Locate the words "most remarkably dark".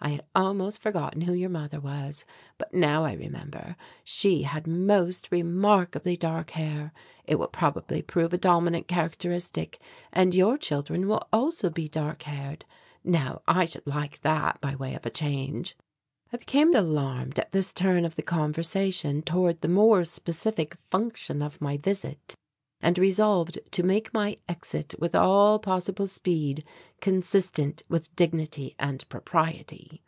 4.64-6.50